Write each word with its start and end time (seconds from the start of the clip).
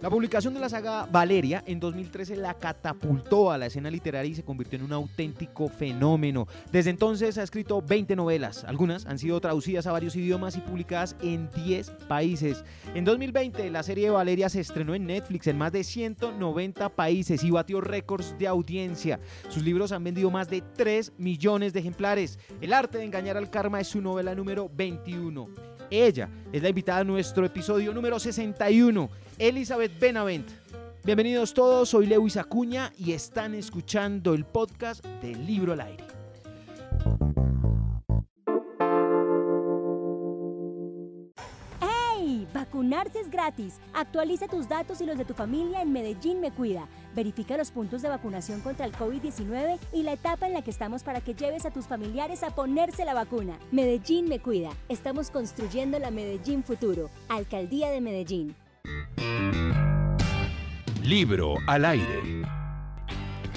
La 0.00 0.08
publicación 0.08 0.54
de 0.54 0.60
la 0.60 0.70
saga 0.70 1.04
Valeria 1.04 1.62
en 1.66 1.78
2013 1.78 2.34
la 2.36 2.54
catapultó 2.54 3.52
a 3.52 3.58
la 3.58 3.66
escena 3.66 3.90
literaria 3.90 4.32
y 4.32 4.34
se 4.34 4.42
convirtió 4.42 4.78
en 4.78 4.86
un 4.86 4.94
auténtico 4.94 5.68
fenómeno. 5.68 6.48
Desde 6.72 6.88
entonces 6.88 7.36
ha 7.36 7.42
escrito 7.42 7.82
20 7.82 8.16
novelas, 8.16 8.64
algunas 8.64 9.04
han 9.04 9.18
sido 9.18 9.38
traducidas 9.42 9.86
a 9.86 9.92
varios 9.92 10.16
idiomas 10.16 10.56
y 10.56 10.62
publicadas 10.62 11.16
en 11.20 11.50
10 11.50 11.90
países. 12.08 12.64
En 12.94 13.04
2020 13.04 13.68
la 13.68 13.82
serie 13.82 14.08
Valeria 14.08 14.48
se 14.48 14.60
estrenó 14.60 14.94
en 14.94 15.06
Netflix 15.06 15.46
en 15.48 15.58
más 15.58 15.70
de 15.70 15.84
190 15.84 16.88
países 16.88 17.44
y 17.44 17.50
batió 17.50 17.82
récords 17.82 18.34
de 18.38 18.48
audiencia. 18.48 19.20
Sus 19.50 19.62
libros 19.62 19.92
han 19.92 20.02
vendido 20.02 20.30
más 20.30 20.48
de 20.48 20.62
3 20.62 21.12
millones 21.18 21.74
de 21.74 21.80
ejemplares. 21.80 22.38
El 22.62 22.72
arte 22.72 22.96
de 22.96 23.04
engañar 23.04 23.36
al 23.36 23.50
karma 23.50 23.80
es 23.80 23.88
su 23.88 24.00
novela 24.00 24.34
número 24.34 24.70
21. 24.74 25.69
Ella 25.90 26.28
es 26.52 26.62
la 26.62 26.68
invitada 26.68 27.00
a 27.00 27.04
nuestro 27.04 27.44
episodio 27.44 27.92
número 27.92 28.20
61, 28.20 29.10
Elizabeth 29.38 29.98
Benavent. 29.98 30.48
Bienvenidos 31.02 31.52
todos, 31.52 31.88
soy 31.88 32.06
Lewis 32.06 32.36
Acuña 32.36 32.92
y 32.96 33.10
están 33.10 33.54
escuchando 33.54 34.34
el 34.34 34.44
podcast 34.44 35.04
del 35.20 35.44
Libro 35.44 35.72
al 35.72 35.80
Aire. 35.80 36.04
Vacunarse 42.80 43.20
es 43.20 43.30
gratis. 43.30 43.78
Actualiza 43.92 44.48
tus 44.48 44.66
datos 44.66 45.02
y 45.02 45.04
los 45.04 45.18
de 45.18 45.26
tu 45.26 45.34
familia 45.34 45.82
en 45.82 45.92
Medellín 45.92 46.40
Me 46.40 46.50
Cuida. 46.50 46.88
Verifica 47.14 47.58
los 47.58 47.70
puntos 47.70 48.00
de 48.00 48.08
vacunación 48.08 48.62
contra 48.62 48.86
el 48.86 48.92
COVID-19 48.92 49.78
y 49.92 50.02
la 50.02 50.14
etapa 50.14 50.46
en 50.46 50.54
la 50.54 50.62
que 50.62 50.70
estamos 50.70 51.02
para 51.02 51.20
que 51.20 51.34
lleves 51.34 51.66
a 51.66 51.70
tus 51.70 51.86
familiares 51.86 52.42
a 52.42 52.54
ponerse 52.54 53.04
la 53.04 53.12
vacuna. 53.12 53.58
Medellín 53.70 54.30
Me 54.30 54.38
Cuida. 54.38 54.70
Estamos 54.88 55.30
construyendo 55.30 55.98
la 55.98 56.10
Medellín 56.10 56.64
Futuro. 56.64 57.10
Alcaldía 57.28 57.90
de 57.90 58.00
Medellín. 58.00 58.56
Libro 61.04 61.56
al 61.66 61.84
aire. 61.84 62.46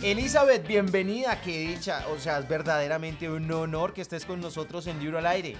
Elizabeth, 0.04 0.68
bienvenida, 0.68 1.40
qué 1.40 1.60
dicha. 1.70 2.06
O 2.14 2.20
sea, 2.20 2.40
es 2.40 2.50
verdaderamente 2.50 3.30
un 3.30 3.50
honor 3.50 3.94
que 3.94 4.02
estés 4.02 4.26
con 4.26 4.42
nosotros 4.42 4.86
en 4.88 5.00
Libro 5.00 5.20
al 5.20 5.28
Aire. 5.28 5.56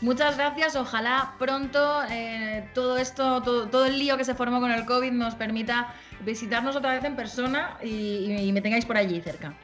Muchas 0.00 0.36
gracias, 0.36 0.76
ojalá 0.76 1.34
pronto 1.40 2.04
eh, 2.08 2.68
todo 2.72 2.98
esto, 2.98 3.42
todo, 3.42 3.84
el 3.84 3.98
lío 3.98 4.16
que 4.16 4.24
se 4.24 4.34
formó 4.34 4.60
con 4.60 4.70
el 4.70 4.86
COVID 4.86 5.10
nos 5.10 5.34
permita 5.34 5.92
visitarnos 6.24 6.76
otra 6.76 6.92
vez 6.92 7.02
en 7.02 7.16
persona 7.16 7.76
y, 7.82 8.50
me 8.52 8.60
tengáis 8.60 8.84
por 8.84 8.96
allí 8.96 9.20
cerca. 9.20 9.54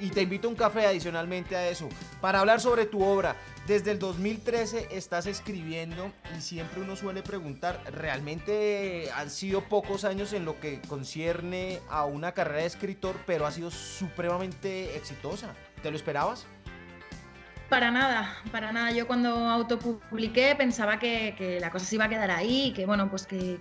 Y 0.00 0.08
te 0.08 0.22
invito 0.22 0.48
a 0.48 0.50
un 0.50 0.56
café 0.56 0.86
adicionalmente 0.86 1.54
a 1.54 1.68
eso, 1.68 1.88
para 2.20 2.40
hablar 2.40 2.60
sobre 2.60 2.86
tu 2.86 3.04
obra. 3.04 3.36
Desde 3.68 3.92
el 3.92 4.00
2013 4.00 4.88
estás 4.90 5.26
escribiendo 5.26 6.10
y 6.36 6.40
siempre 6.40 6.80
uno 6.80 6.96
suele 6.96 7.22
preguntar, 7.22 7.80
¿realmente 7.92 9.08
han 9.14 9.30
sido 9.30 9.62
pocos 9.62 10.04
años 10.04 10.32
en 10.32 10.44
lo 10.44 10.58
que 10.58 10.82
concierne 10.88 11.78
a 11.88 12.04
una 12.04 12.32
carrera 12.32 12.62
de 12.62 12.66
escritor, 12.66 13.14
pero 13.26 13.46
ha 13.46 13.52
sido 13.52 13.70
supremamente 13.70 14.96
exitosa? 14.96 15.54
¿Te 15.82 15.90
lo 15.92 15.96
esperabas? 15.96 16.46
Para 17.68 17.90
nada, 17.90 18.36
para 18.52 18.72
nada. 18.72 18.90
Yo 18.92 19.06
cuando 19.06 19.30
autopubliqué 19.30 20.54
pensaba 20.54 20.98
que, 20.98 21.58
la 21.60 21.70
cosa 21.70 21.86
se 21.86 21.94
iba 21.94 22.04
a 22.04 22.08
quedar 22.08 22.30
ahí, 22.30 22.72
que 22.76 22.86
bueno, 22.86 23.08
pues 23.08 23.26
que, 23.26 23.58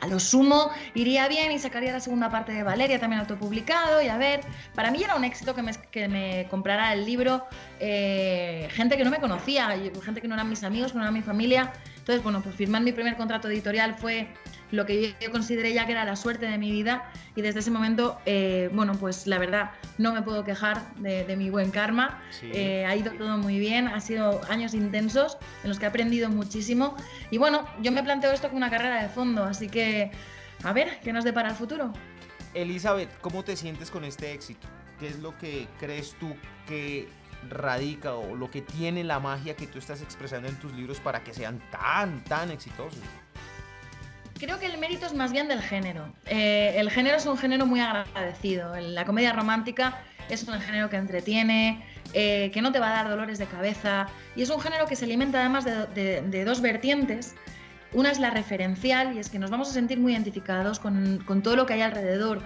a 0.00 0.06
lo 0.06 0.20
sumo 0.20 0.70
iría 0.94 1.28
bien 1.28 1.50
y 1.50 1.58
sacaría 1.58 1.92
la 1.92 2.00
segunda 2.00 2.30
parte 2.30 2.52
de 2.52 2.62
Valeria 2.62 3.00
también 3.00 3.20
autopublicado 3.20 4.00
y 4.00 4.08
a 4.08 4.16
ver, 4.16 4.40
para 4.74 4.90
mí 4.90 5.02
era 5.02 5.16
un 5.16 5.24
éxito 5.24 5.54
que 5.54 5.62
me, 5.62 5.72
que 5.90 6.08
me 6.08 6.46
comprara 6.50 6.92
el 6.92 7.04
libro 7.04 7.44
eh, 7.80 8.68
gente 8.70 8.96
que 8.96 9.04
no 9.04 9.10
me 9.10 9.18
conocía, 9.18 9.76
gente 10.02 10.20
que 10.20 10.28
no 10.28 10.34
eran 10.34 10.48
mis 10.48 10.62
amigos, 10.62 10.92
que 10.92 10.98
no 10.98 11.04
eran 11.04 11.14
mi 11.14 11.22
familia. 11.22 11.72
Entonces, 12.02 12.24
bueno, 12.24 12.42
pues 12.42 12.56
firmar 12.56 12.82
mi 12.82 12.90
primer 12.90 13.16
contrato 13.16 13.48
editorial 13.48 13.94
fue 13.94 14.26
lo 14.72 14.84
que 14.86 15.14
yo 15.20 15.30
consideré 15.30 15.72
ya 15.72 15.86
que 15.86 15.92
era 15.92 16.04
la 16.04 16.16
suerte 16.16 16.46
de 16.46 16.58
mi 16.58 16.72
vida 16.72 17.08
y 17.36 17.42
desde 17.42 17.60
ese 17.60 17.70
momento, 17.70 18.18
eh, 18.26 18.70
bueno, 18.72 18.94
pues 18.94 19.28
la 19.28 19.38
verdad 19.38 19.70
no 19.98 20.12
me 20.12 20.20
puedo 20.20 20.42
quejar 20.42 20.82
de, 20.96 21.36
mi 21.36 21.48
buen 21.48 21.70
karma. 21.70 22.20
Eh, 22.42 22.84
ha 22.84 22.96
ido 22.96 23.12
todo 23.12 23.38
muy 23.38 23.60
bien, 23.60 23.86
ha 23.86 24.00
sido 24.00 24.40
años 24.50 24.74
intensos 24.74 25.38
en 25.62 25.68
los 25.68 25.78
que 25.78 25.84
he 25.84 25.88
aprendido 25.88 26.28
muchísimo 26.28 26.96
y 27.30 27.38
bueno, 27.38 27.64
yo 27.82 27.92
me 27.92 28.02
planteo 28.02 28.32
esto 28.32 28.48
como 28.48 28.56
una 28.56 28.70
carrera 28.70 29.00
de 29.00 29.08
fondo, 29.08 29.44
así 29.44 29.68
que 29.68 30.10
a 30.64 30.72
ver, 30.72 30.98
¿qué 31.04 31.12
nos 31.12 31.22
depara 31.22 31.50
el 31.50 31.54
futuro? 31.54 31.92
Elizabeth, 32.54 33.16
¿cómo 33.20 33.44
te 33.44 33.54
sientes 33.54 33.92
con 33.92 34.02
este 34.02 34.32
éxito? 34.32 34.66
¿Qué 34.98 35.06
es 35.06 35.20
lo 35.20 35.38
que 35.38 35.68
crees 35.78 36.16
tú 36.18 36.34
que 36.66 37.08
radica 37.48 38.14
o 38.14 38.34
lo 38.34 38.50
que 38.50 38.62
tiene 38.62 39.04
la 39.04 39.20
magia 39.20 39.56
que 39.56 39.66
tú 39.66 39.78
estás 39.78 40.02
expresando 40.02 40.48
en 40.48 40.56
tus 40.56 40.72
libros 40.72 41.00
para 41.00 41.22
que 41.22 41.32
sean 41.34 41.60
tan, 41.70 42.22
tan 42.24 42.50
exitosos? 42.50 43.00
creo 44.42 44.58
que 44.58 44.66
el 44.66 44.76
mérito 44.76 45.06
es 45.06 45.14
más 45.14 45.30
bien 45.30 45.46
del 45.46 45.62
género. 45.62 46.12
Eh, 46.26 46.74
el 46.76 46.90
género 46.90 47.16
es 47.16 47.26
un 47.26 47.38
género 47.38 47.64
muy 47.64 47.78
agradecido. 47.78 48.74
La 48.80 49.04
comedia 49.04 49.32
romántica 49.32 50.00
es 50.28 50.42
un 50.48 50.60
género 50.60 50.90
que 50.90 50.96
entretiene, 50.96 51.86
eh, 52.12 52.50
que 52.52 52.60
no 52.60 52.72
te 52.72 52.80
va 52.80 52.88
a 52.88 53.04
dar 53.04 53.08
dolores 53.08 53.38
de 53.38 53.46
cabeza 53.46 54.08
y 54.34 54.42
es 54.42 54.50
un 54.50 54.60
género 54.60 54.86
que 54.86 54.96
se 54.96 55.04
alimenta 55.04 55.38
además 55.38 55.64
de 55.64 56.44
dos 56.44 56.60
vertientes 56.60 57.36
una 57.92 58.10
es 58.10 58.18
la 58.18 58.30
referencial 58.30 59.14
y 59.14 59.18
es 59.18 59.28
que 59.28 59.38
nos 59.38 59.50
vamos 59.50 59.70
a 59.70 59.72
sentir 59.72 59.98
muy 59.98 60.12
identificados 60.12 60.78
con, 60.78 61.24
todo 61.42 61.56
lo 61.56 61.66
que 61.66 61.74
hay 61.74 61.82
alrededor, 61.82 62.42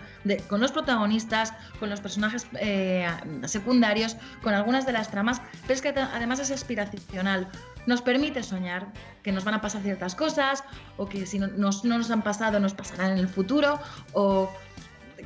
con 0.49 0.61
los 0.61 0.73
protagonistas, 0.73 1.53
con 1.79 1.91
los 1.91 2.01
personajes 2.01 2.47
eh, 2.61 3.07
secundarios, 3.45 4.17
con 4.43 4.55
algunas 4.55 4.87
de 4.87 4.93
las 4.93 5.11
tramas, 5.11 5.41
pero 5.63 5.75
es 5.75 5.83
que 5.83 5.89
además 5.89 6.41
es 6.41 6.51
aspiracional. 6.51 7.49
Nos 7.87 8.03
permite 8.03 8.43
soñar 8.43 8.89
que 9.23 9.33
nos 9.33 9.45
van 9.45 9.55
a 9.55 9.61
pasar 9.61 9.83
ciertas 9.83 10.15
cosas 10.15 10.65
o 10.97 11.07
que 11.07 11.27
si 11.27 11.39
no 11.39 11.47
nos, 11.49 12.11
han 12.11 12.23
pasado 12.23 12.59
nos 12.59 12.75
pasarán 12.75 13.13
en 13.13 13.19
el 13.19 13.29
futuro 13.29 13.79
o 14.13 14.51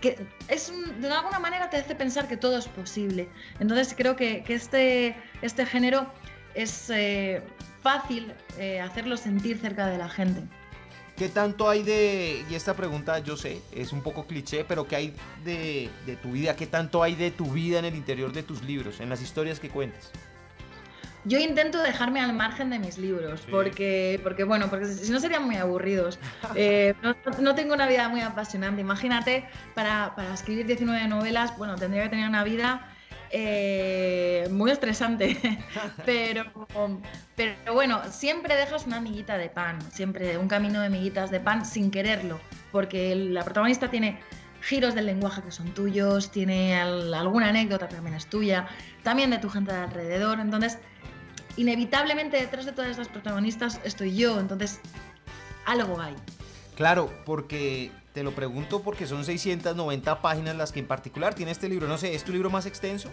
que 0.00 0.26
es 0.48 0.72
de 1.00 1.10
alguna 1.10 1.38
manera 1.38 1.68
te 1.68 1.76
hace 1.76 1.94
pensar 1.94 2.28
que 2.28 2.36
todo 2.36 2.58
es 2.58 2.68
posible. 2.68 3.28
Entonces 3.58 3.94
creo 3.96 4.16
que, 4.16 4.44
este, 4.48 5.16
este 5.42 5.66
género 5.66 6.06
es 6.54 6.90
eh, 6.90 7.42
fácil 7.82 8.32
eh, 8.58 8.80
hacerlo 8.80 9.16
sentir 9.16 9.58
cerca 9.58 9.86
de 9.86 9.98
la 9.98 10.08
gente. 10.08 10.42
¿Qué 11.16 11.28
tanto 11.28 11.68
hay 11.68 11.82
de, 11.82 12.46
y 12.48 12.54
esta 12.54 12.72
pregunta 12.72 13.18
yo 13.18 13.36
sé, 13.36 13.60
es 13.72 13.92
un 13.92 14.02
poco 14.02 14.26
cliché, 14.26 14.64
pero 14.64 14.86
qué 14.88 14.96
hay 14.96 15.14
de, 15.44 15.90
tu 16.22 16.32
vida? 16.32 16.56
¿Qué 16.56 16.66
tanto 16.66 17.02
hay 17.02 17.14
de 17.14 17.30
tu 17.30 17.44
vida 17.52 17.78
en 17.78 17.84
el 17.84 17.94
interior 17.94 18.32
de 18.32 18.42
tus 18.42 18.62
libros, 18.62 19.00
en 19.00 19.10
las 19.10 19.20
historias 19.20 19.60
que 19.60 19.68
cuentas? 19.68 20.10
Yo 21.26 21.38
intento 21.38 21.82
dejarme 21.82 22.20
al 22.20 22.32
margen 22.32 22.70
de 22.70 22.78
mis 22.78 22.96
libros, 22.96 23.42
porque, 23.50 24.18
porque, 24.22 24.44
bueno, 24.44 24.70
porque 24.70 24.86
si 24.86 25.12
no 25.12 25.20
serían 25.20 25.44
muy 25.44 25.56
aburridos. 25.56 26.18
Eh, 26.56 26.94
no, 27.02 27.54
tengo 27.54 27.74
una 27.74 27.86
vida 27.86 28.08
muy 28.08 28.22
apasionante. 28.22 28.80
Imagínate, 28.80 29.44
para, 29.74 30.14
para 30.16 30.32
escribir 30.32 30.66
19 30.66 31.06
novelas, 31.06 31.56
bueno, 31.58 31.76
tendría 31.76 32.04
que 32.04 32.08
tener 32.08 32.28
una 32.28 32.44
vida 32.44 32.88
eh, 33.32 34.48
muy 34.50 34.70
estresante, 34.70 35.38
pero, 36.04 36.44
pero 37.36 37.74
bueno, 37.74 38.02
siempre 38.10 38.56
dejas 38.56 38.86
una 38.86 38.96
amiguita 38.96 39.38
de 39.38 39.48
pan, 39.48 39.78
siempre 39.92 40.36
un 40.36 40.48
camino 40.48 40.80
de 40.80 40.90
miguitas 40.90 41.30
de 41.30 41.38
pan 41.38 41.64
sin 41.64 41.90
quererlo, 41.90 42.40
porque 42.72 43.14
la 43.14 43.44
protagonista 43.44 43.88
tiene 43.90 44.20
giros 44.60 44.94
del 44.94 45.06
lenguaje 45.06 45.42
que 45.42 45.50
son 45.50 45.72
tuyos, 45.72 46.30
tiene 46.30 46.76
alguna 46.76 47.48
anécdota 47.48 47.88
que 47.88 47.94
también 47.94 48.16
es 48.16 48.26
tuya, 48.26 48.68
también 49.02 49.30
de 49.30 49.38
tu 49.38 49.48
gente 49.48 49.72
de 49.72 49.78
alrededor, 49.78 50.40
entonces 50.40 50.78
inevitablemente 51.56 52.36
detrás 52.36 52.66
de 52.66 52.72
todas 52.72 52.90
estas 52.90 53.08
protagonistas 53.08 53.80
estoy 53.84 54.16
yo, 54.16 54.40
entonces 54.40 54.80
algo 55.66 56.00
hay. 56.00 56.16
Claro, 56.74 57.12
porque 57.24 57.92
te 58.12 58.22
lo 58.22 58.32
pregunto 58.32 58.82
porque 58.82 59.06
son 59.06 59.24
690 59.24 60.20
páginas 60.20 60.56
las 60.56 60.72
que 60.72 60.80
en 60.80 60.86
particular 60.86 61.34
tiene 61.34 61.52
este 61.52 61.68
libro. 61.68 61.86
No 61.86 61.98
sé, 61.98 62.14
¿es 62.14 62.24
tu 62.24 62.32
libro 62.32 62.50
más 62.50 62.66
extenso? 62.66 63.10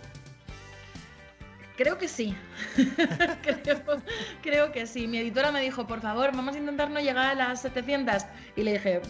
Creo 1.77 1.99
que 1.99 2.07
sí. 2.07 2.35
creo, 4.41 4.71
que 4.71 4.87
sí. 4.87 5.07
Mi 5.07 5.19
editora 5.19 5.51
me 5.51 5.61
dijo, 5.61 5.85
por 5.85 6.01
favor, 6.01 6.35
vamos 6.35 6.55
a 6.55 6.57
intentar 6.57 6.89
no 6.89 6.99
llegar 6.99 7.29
a 7.29 7.35
las 7.35 7.61
700. 7.61 8.23
Y 8.55 8.63
le 8.63 8.73
dije, 8.73 9.01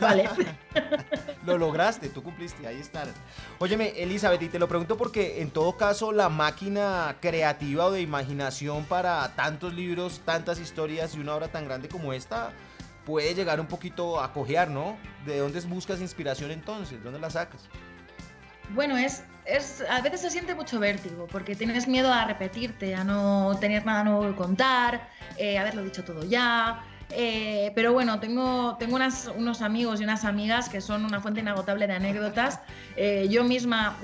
vale. 0.00 0.28
lo 1.46 1.56
lograste, 1.56 2.08
tú 2.08 2.24
cumpliste, 2.24 2.66
ahí 2.66 2.80
está. 2.80 3.04
Óyeme, 3.60 3.90
Elizabeth, 3.96 4.42
y 4.42 4.48
te 4.48 4.58
lo 4.58 4.66
pregunto 4.66 4.96
porque 4.96 5.40
en 5.40 5.52
todo 5.52 5.76
caso 5.76 6.10
la 6.10 6.28
máquina 6.28 7.14
creativa 7.20 7.86
o 7.86 7.92
de 7.92 8.00
imaginación 8.00 8.84
para 8.86 9.36
tantos 9.36 9.72
libros, 9.72 10.20
tantas 10.24 10.58
historias 10.58 11.14
y 11.14 11.20
una 11.20 11.36
obra 11.36 11.46
tan 11.46 11.64
grande 11.64 11.88
como 11.88 12.12
esta 12.12 12.52
puede 13.10 13.34
llegar 13.34 13.58
un 13.58 13.66
poquito 13.66 14.20
a 14.20 14.32
cojear, 14.32 14.70
¿no? 14.70 14.96
¿De 15.26 15.38
dónde 15.38 15.60
buscas 15.62 16.00
inspiración 16.00 16.52
entonces? 16.52 17.02
¿Dónde 17.02 17.18
la 17.18 17.28
sacas? 17.28 17.62
Bueno, 18.72 18.96
es, 18.96 19.24
es, 19.44 19.82
a 19.90 20.00
veces 20.00 20.20
se 20.20 20.30
siente 20.30 20.54
mucho 20.54 20.78
vértigo, 20.78 21.26
porque 21.26 21.56
tienes 21.56 21.88
miedo 21.88 22.12
a 22.12 22.24
repetirte, 22.24 22.94
a 22.94 23.02
no 23.02 23.58
tener 23.60 23.84
nada 23.84 24.04
nuevo 24.04 24.28
que 24.28 24.36
contar, 24.36 25.08
eh, 25.38 25.58
haberlo 25.58 25.82
dicho 25.82 26.04
todo 26.04 26.24
ya. 26.24 26.84
Eh, 27.12 27.72
pero 27.74 27.92
bueno, 27.92 28.20
tengo, 28.20 28.76
tengo 28.78 28.96
unos 29.36 29.60
amigos 29.62 30.00
y 30.00 30.04
unas 30.04 30.24
amigas 30.24 30.68
que 30.68 30.80
son 30.80 31.04
una 31.04 31.20
fuente 31.20 31.40
inagotable 31.40 31.88
de 31.88 31.94
anécdotas. 31.94 32.60
Eh, 32.94 33.26
yo 33.28 33.42
misma 33.42 33.96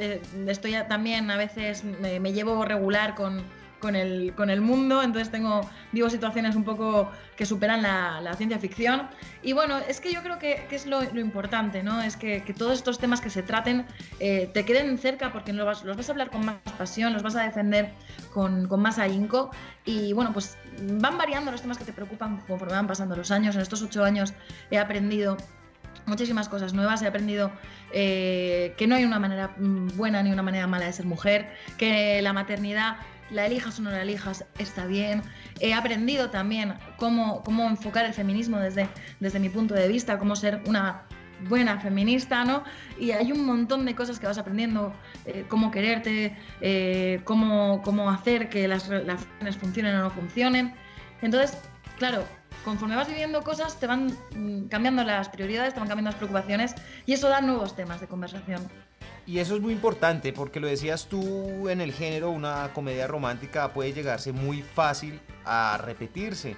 estoy 0.48 0.74
también, 0.88 1.30
a 1.30 1.36
veces 1.36 1.84
me, 1.84 2.18
me 2.18 2.32
llevo 2.32 2.64
regular 2.64 3.14
con, 3.14 3.44
con 3.86 3.94
el, 3.94 4.32
con 4.34 4.50
el 4.50 4.60
mundo, 4.60 5.00
entonces 5.00 5.30
tengo, 5.30 5.60
digo, 5.92 6.10
situaciones 6.10 6.56
un 6.56 6.64
poco 6.64 7.08
que 7.36 7.46
superan 7.46 7.82
la, 7.82 8.20
la 8.20 8.34
ciencia 8.34 8.58
ficción. 8.58 9.06
Y 9.44 9.52
bueno, 9.52 9.78
es 9.78 10.00
que 10.00 10.12
yo 10.12 10.24
creo 10.24 10.40
que, 10.40 10.66
que 10.68 10.74
es 10.74 10.86
lo, 10.86 11.02
lo, 11.02 11.20
importante, 11.20 11.84
¿no? 11.84 12.02
Es 12.02 12.16
que, 12.16 12.42
que, 12.42 12.52
todos 12.52 12.72
estos 12.72 12.98
temas 12.98 13.20
que 13.20 13.30
se 13.30 13.44
traten 13.44 13.86
eh, 14.18 14.50
te 14.52 14.64
queden 14.64 14.98
cerca 14.98 15.30
porque 15.32 15.52
los 15.52 15.64
vas, 15.64 15.84
los 15.84 15.96
vas, 15.96 16.08
a 16.08 16.12
hablar 16.12 16.30
con 16.30 16.44
más 16.44 16.56
pasión, 16.76 17.12
los 17.12 17.22
vas 17.22 17.36
a 17.36 17.44
defender 17.44 17.92
con, 18.34 18.66
con 18.66 18.82
más 18.82 18.98
ahínco. 18.98 19.52
Y 19.84 20.12
bueno, 20.14 20.32
pues 20.32 20.58
van 20.82 21.16
variando 21.16 21.52
los 21.52 21.62
temas 21.62 21.78
que 21.78 21.84
te 21.84 21.92
preocupan 21.92 22.38
conforme 22.38 22.74
van 22.74 22.88
pasando 22.88 23.14
los 23.14 23.30
años. 23.30 23.54
En 23.54 23.60
estos 23.60 23.82
ocho 23.82 24.02
años 24.02 24.34
he 24.72 24.78
aprendido 24.80 25.36
muchísimas 26.06 26.48
cosas 26.48 26.72
nuevas. 26.72 27.02
He 27.02 27.06
aprendido 27.06 27.52
eh, 27.92 28.74
que 28.76 28.86
no 28.86 28.94
hay 28.94 29.04
una 29.04 29.18
manera 29.18 29.54
mm, 29.56 29.96
buena 29.96 30.22
ni 30.22 30.32
una 30.32 30.42
manera 30.42 30.66
mala 30.66 30.86
de 30.86 30.92
ser 30.92 31.06
mujer, 31.06 31.52
que 31.76 32.20
la 32.22 32.32
maternidad, 32.32 32.96
la 33.30 33.46
elijas 33.46 33.78
o 33.78 33.82
no 33.82 33.90
la 33.90 34.02
elijas, 34.02 34.44
está 34.58 34.86
bien. 34.86 35.22
He 35.60 35.74
aprendido 35.74 36.30
también 36.30 36.74
cómo, 36.96 37.42
cómo 37.42 37.68
enfocar 37.68 38.04
el 38.06 38.14
feminismo 38.14 38.58
desde, 38.58 38.88
desde 39.20 39.38
mi 39.38 39.48
punto 39.48 39.74
de 39.74 39.88
vista, 39.88 40.18
cómo 40.18 40.36
ser 40.36 40.62
una 40.66 41.02
buena 41.48 41.78
feminista, 41.80 42.44
¿no? 42.44 42.64
Y 42.98 43.10
hay 43.10 43.32
un 43.32 43.44
montón 43.44 43.84
de 43.84 43.94
cosas 43.94 44.18
que 44.18 44.26
vas 44.26 44.38
aprendiendo, 44.38 44.92
eh, 45.24 45.44
cómo 45.48 45.70
quererte, 45.70 46.36
eh, 46.60 47.20
cómo, 47.24 47.82
cómo 47.82 48.10
hacer 48.10 48.48
que 48.48 48.66
las 48.68 48.88
relaciones 48.88 49.56
funcionen 49.56 49.96
o 49.96 50.02
no 50.02 50.10
funcionen. 50.10 50.74
Entonces, 51.22 51.58
claro, 51.98 52.24
conforme 52.64 52.96
vas 52.96 53.08
viviendo 53.08 53.42
cosas, 53.42 53.78
te 53.78 53.86
van 53.86 54.12
mm, 54.34 54.68
cambiando 54.68 55.04
las 55.04 55.28
prioridades, 55.28 55.74
te 55.74 55.80
van 55.80 55.88
cambiando 55.88 56.10
las 56.10 56.18
preocupaciones 56.18 56.74
y 57.04 57.12
eso 57.12 57.28
da 57.28 57.40
nuevos 57.40 57.76
temas 57.76 58.00
de 58.00 58.06
conversación. 58.06 58.66
Y 59.26 59.40
eso 59.40 59.56
es 59.56 59.60
muy 59.60 59.72
importante 59.72 60.32
porque 60.32 60.60
lo 60.60 60.68
decías 60.68 61.06
tú 61.06 61.68
en 61.68 61.80
el 61.80 61.92
género, 61.92 62.30
una 62.30 62.72
comedia 62.72 63.08
romántica 63.08 63.72
puede 63.72 63.92
llegarse 63.92 64.30
muy 64.30 64.62
fácil 64.62 65.20
a 65.44 65.78
repetirse. 65.82 66.56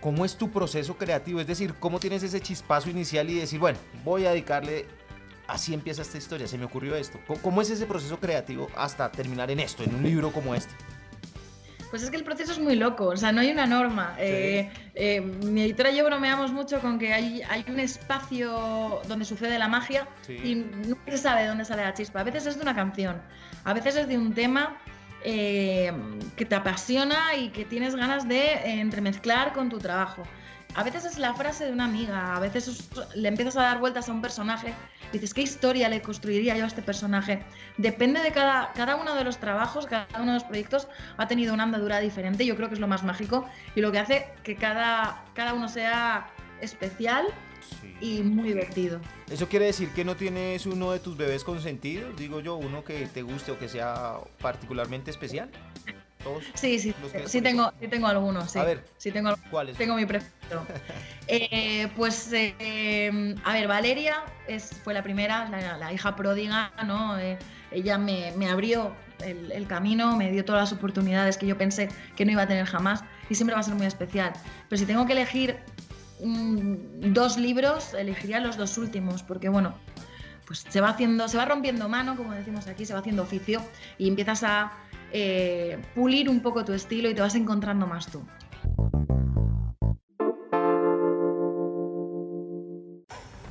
¿Cómo 0.00 0.24
es 0.24 0.36
tu 0.36 0.50
proceso 0.50 0.96
creativo? 0.96 1.40
Es 1.40 1.48
decir, 1.48 1.74
¿cómo 1.80 1.98
tienes 1.98 2.22
ese 2.22 2.40
chispazo 2.40 2.90
inicial 2.90 3.28
y 3.28 3.34
decir, 3.34 3.58
bueno, 3.58 3.78
voy 4.04 4.24
a 4.24 4.30
dedicarle, 4.30 4.86
así 5.48 5.74
empieza 5.74 6.02
esta 6.02 6.16
historia, 6.16 6.46
se 6.46 6.56
me 6.56 6.64
ocurrió 6.64 6.94
esto? 6.94 7.18
¿Cómo 7.42 7.60
es 7.60 7.70
ese 7.70 7.86
proceso 7.86 8.20
creativo 8.20 8.68
hasta 8.76 9.10
terminar 9.10 9.50
en 9.50 9.58
esto, 9.58 9.82
en 9.82 9.94
un 9.94 10.04
libro 10.04 10.32
como 10.32 10.54
este? 10.54 10.72
Pues 11.90 12.02
es 12.02 12.10
que 12.10 12.16
el 12.16 12.24
proceso 12.24 12.52
es 12.52 12.58
muy 12.58 12.76
loco, 12.76 13.06
o 13.06 13.16
sea, 13.16 13.32
no 13.32 13.40
hay 13.40 13.50
una 13.50 13.66
norma. 13.66 14.14
Sí. 14.16 14.22
Eh, 14.22 14.70
eh, 14.94 15.20
mi 15.20 15.62
editora 15.62 15.90
y 15.90 15.96
yo 15.96 16.04
bromeamos 16.04 16.52
mucho 16.52 16.80
con 16.80 16.98
que 16.98 17.12
hay, 17.12 17.42
hay 17.48 17.64
un 17.68 17.80
espacio 17.80 19.02
donde 19.08 19.24
sucede 19.24 19.58
la 19.58 19.66
magia 19.66 20.06
sí. 20.22 20.34
y 20.34 20.54
no 20.54 20.96
se 21.06 21.18
sabe 21.18 21.42
de 21.42 21.48
dónde 21.48 21.64
sale 21.64 21.82
la 21.82 21.92
chispa. 21.92 22.20
A 22.20 22.24
veces 22.24 22.46
es 22.46 22.56
de 22.56 22.62
una 22.62 22.74
canción, 22.74 23.20
a 23.64 23.74
veces 23.74 23.96
es 23.96 24.08
de 24.08 24.16
un 24.16 24.34
tema 24.34 24.78
eh, 25.24 25.92
que 26.36 26.44
te 26.46 26.54
apasiona 26.54 27.34
y 27.36 27.50
que 27.50 27.64
tienes 27.64 27.96
ganas 27.96 28.26
de 28.26 28.80
entremezclar 28.80 29.52
con 29.52 29.68
tu 29.68 29.78
trabajo. 29.78 30.22
A 30.74 30.82
veces 30.82 31.04
es 31.04 31.18
la 31.18 31.34
frase 31.34 31.66
de 31.66 31.72
una 31.72 31.84
amiga, 31.84 32.36
a 32.36 32.40
veces 32.40 32.68
es, 32.68 32.90
le 33.16 33.28
empiezas 33.28 33.56
a 33.56 33.62
dar 33.62 33.78
vueltas 33.80 34.08
a 34.08 34.12
un 34.12 34.22
personaje 34.22 34.74
dices, 35.12 35.34
¿qué 35.34 35.42
historia 35.42 35.88
le 35.88 36.02
construiría 36.02 36.56
yo 36.56 36.64
a 36.64 36.66
este 36.66 36.82
personaje? 36.82 37.42
Depende 37.76 38.20
de 38.20 38.32
cada, 38.32 38.72
cada 38.74 38.96
uno 38.96 39.14
de 39.14 39.24
los 39.24 39.38
trabajos, 39.38 39.86
cada 39.86 40.06
uno 40.16 40.32
de 40.32 40.34
los 40.34 40.44
proyectos 40.44 40.88
ha 41.16 41.28
tenido 41.28 41.54
una 41.54 41.64
andadura 41.64 42.00
diferente, 42.00 42.46
yo 42.46 42.56
creo 42.56 42.68
que 42.68 42.74
es 42.74 42.80
lo 42.80 42.88
más 42.88 43.02
mágico 43.02 43.46
y 43.74 43.80
lo 43.80 43.92
que 43.92 43.98
hace 43.98 44.28
que 44.42 44.56
cada, 44.56 45.24
cada 45.34 45.54
uno 45.54 45.68
sea 45.68 46.30
especial 46.60 47.26
sí. 47.80 47.96
y 48.00 48.22
muy 48.22 48.48
divertido. 48.48 49.00
¿Eso 49.30 49.48
quiere 49.48 49.66
decir 49.66 49.90
que 49.90 50.04
no 50.04 50.16
tienes 50.16 50.66
uno 50.66 50.92
de 50.92 51.00
tus 51.00 51.16
bebés 51.16 51.44
consentidos? 51.44 52.16
Digo 52.16 52.40
yo, 52.40 52.56
uno 52.56 52.84
que 52.84 53.06
te 53.06 53.22
guste 53.22 53.52
o 53.52 53.58
que 53.58 53.68
sea 53.68 54.18
particularmente 54.40 55.10
especial. 55.10 55.50
¿Todos 56.22 56.44
sí, 56.54 56.78
sí, 56.78 56.94
sí 57.26 57.40
tengo, 57.40 57.72
sí 57.80 57.88
tengo 57.88 58.06
algunos. 58.06 58.50
Sí. 58.50 58.58
A 58.58 58.64
ver, 58.64 58.84
sí 58.98 59.10
tengo, 59.10 59.34
¿cuáles? 59.50 59.76
Tengo 59.76 59.94
mi 59.94 60.04
preferido. 60.04 60.66
eh, 61.26 61.88
pues, 61.96 62.30
eh, 62.32 63.34
a 63.44 63.52
ver, 63.52 63.68
Valeria 63.68 64.24
es, 64.46 64.70
fue 64.84 64.92
la 64.92 65.02
primera, 65.02 65.48
la, 65.48 65.78
la 65.78 65.92
hija 65.92 66.16
pródiga, 66.16 66.72
¿no? 66.86 67.18
Eh, 67.18 67.38
ella 67.70 67.96
me, 67.96 68.32
me 68.36 68.50
abrió 68.50 68.94
el, 69.24 69.50
el, 69.52 69.66
camino, 69.66 70.16
me 70.16 70.30
dio 70.30 70.44
todas 70.44 70.70
las 70.70 70.72
oportunidades 70.72 71.38
que 71.38 71.46
yo 71.46 71.56
pensé 71.56 71.88
que 72.16 72.24
no 72.24 72.32
iba 72.32 72.42
a 72.42 72.48
tener 72.48 72.66
jamás 72.66 73.02
y 73.28 73.34
siempre 73.34 73.54
va 73.54 73.60
a 73.60 73.64
ser 73.64 73.74
muy 73.74 73.86
especial. 73.86 74.32
Pero 74.68 74.78
si 74.78 74.86
tengo 74.86 75.06
que 75.06 75.12
elegir 75.12 75.56
mm, 76.22 77.12
dos 77.12 77.38
libros, 77.38 77.94
elegiría 77.94 78.40
los 78.40 78.56
dos 78.56 78.76
últimos, 78.76 79.22
porque 79.22 79.48
bueno, 79.48 79.74
pues 80.50 80.66
se 80.68 80.80
va 80.80 80.88
haciendo, 80.88 81.28
se 81.28 81.36
va 81.36 81.44
rompiendo 81.44 81.88
mano, 81.88 82.16
como 82.16 82.32
decimos 82.32 82.66
aquí, 82.66 82.84
se 82.84 82.92
va 82.92 82.98
haciendo 82.98 83.22
oficio 83.22 83.62
y 83.98 84.08
empiezas 84.08 84.42
a 84.42 84.72
eh, 85.12 85.78
pulir 85.94 86.28
un 86.28 86.40
poco 86.40 86.64
tu 86.64 86.72
estilo 86.72 87.10
y 87.10 87.14
te 87.14 87.20
vas 87.20 87.34
encontrando 87.34 87.86
más 87.86 88.06
tú. 88.06 88.22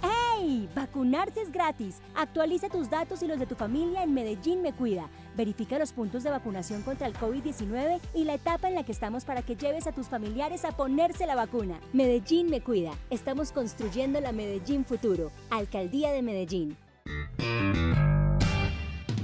¡Hey! 0.02 0.70
Vacunarse 0.76 1.42
es 1.42 1.52
gratis. 1.52 2.02
Actualiza 2.16 2.70
tus 2.70 2.90
datos 2.90 3.22
y 3.24 3.28
los 3.28 3.40
de 3.40 3.46
tu 3.46 3.56
familia 3.56 4.04
en 4.04 4.14
Medellín 4.14 4.62
Me 4.62 4.74
Cuida. 4.74 5.10
Verifica 5.36 5.78
los 5.78 5.94
puntos 5.94 6.24
de 6.24 6.32
vacunación 6.32 6.82
contra 6.82 7.08
el 7.08 7.14
COVID-19 7.14 8.00
y 8.14 8.24
la 8.24 8.36
etapa 8.36 8.68
en 8.68 8.76
la 8.76 8.84
que 8.84 8.92
estamos 8.92 9.26
para 9.26 9.42
que 9.42 9.56
lleves 9.56 9.88
a 9.88 9.92
tus 9.92 10.08
familiares 10.08 10.66
a 10.66 10.72
ponerse 10.72 11.26
la 11.26 11.36
vacuna. 11.36 11.80
Medellín 11.94 12.50
Me 12.50 12.62
Cuida. 12.62 12.92
Estamos 13.10 13.52
construyendo 13.52 14.20
la 14.22 14.32
Medellín 14.32 14.86
Futuro. 14.86 15.32
Alcaldía 15.50 16.12
de 16.12 16.22
Medellín. 16.22 16.78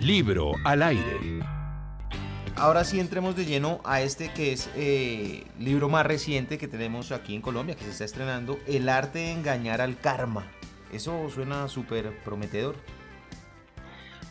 Libro 0.01 0.51
al 0.63 0.83
aire 0.83 1.54
ahora 2.55 2.83
sí 2.83 2.99
entremos 2.99 3.35
de 3.35 3.45
lleno 3.45 3.81
a 3.83 4.01
este 4.01 4.31
que 4.31 4.53
es 4.53 4.69
eh, 4.75 5.45
libro 5.59 5.89
más 5.89 6.05
reciente 6.05 6.57
que 6.57 6.67
tenemos 6.67 7.11
aquí 7.11 7.35
en 7.35 7.41
Colombia, 7.41 7.75
que 7.75 7.83
se 7.83 7.91
está 7.91 8.05
estrenando, 8.05 8.59
El 8.67 8.89
arte 8.89 9.19
de 9.19 9.31
engañar 9.31 9.81
al 9.81 9.99
karma. 9.99 10.45
Eso 10.91 11.29
suena 11.29 11.67
súper 11.67 12.17
prometedor. 12.23 12.75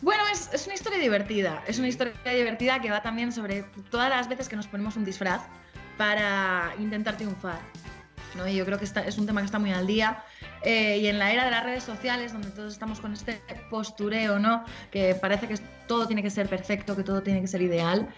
Bueno, 0.01 0.23
es, 0.33 0.51
es, 0.53 0.67
una 0.67 0.75
historia 0.75 0.99
divertida, 0.99 1.63
es 1.67 1.79
una 1.79 1.89
historia 1.89 2.15
divertida 2.25 2.81
que 2.81 2.91
va 2.91 3.03
también 3.03 3.33
sobre 3.33 3.65
todas 3.91 4.11
las 4.11 4.29
veces 4.29 4.49
que 4.49 4.57
nos 4.57 4.67
ponemos 4.67 4.97
un 4.97 5.05
disfraz 5.05 5.43
para 5.97 6.75
intentar 6.79 7.17
triunfar. 7.17 7.59
¿no? 8.35 8.47
Y 8.49 8.57
yo 8.57 8.65
creo 8.65 8.79
que 8.79 8.85
está, 8.85 9.01
es 9.01 9.19
un 9.19 9.27
tema 9.27 9.41
que 9.41 9.47
está 9.47 9.59
muy 9.59 9.73
al 9.73 9.87
día. 9.87 10.23
Eh, 10.65 10.99
y 10.99 11.07
en 11.09 11.19
la 11.19 11.31
era 11.33 11.45
de 11.45 11.51
las 11.51 11.63
redes 11.63 11.85
sociales, 11.85 12.33
donde 12.33 12.51
todos 12.51 12.73
estamos 12.73 13.01
con 13.01 13.13
este 13.13 13.43
postureo, 13.71 14.39
¿no? 14.39 14.65
Que 14.91 15.15
parece 15.15 15.47
que 15.47 15.57
todo 15.87 16.07
tiene 16.07 16.23
que 16.23 16.31
ser 16.31 16.49
perfecto, 16.49 16.97
que 16.97 17.03
todo 17.03 17.23
tiene 17.23 17.41
que 17.43 17.47
ser 17.47 17.61
ideal. 17.61 18.09